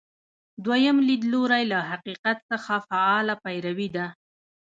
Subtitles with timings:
[0.65, 4.05] دویم لیدلوری له حقیقت څخه فعاله پیروي ده.